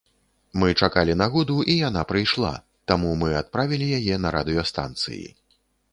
Мы 0.61 0.69
чакалі 0.85 1.13
нагоду, 1.21 1.57
і 1.73 1.75
яна 1.89 2.01
прыйшла, 2.11 2.53
таму 2.93 3.13
мы 3.21 3.29
адправілі 3.43 3.93
яе 4.01 4.15
на 4.27 4.33
радыёстанцыі. 4.37 5.25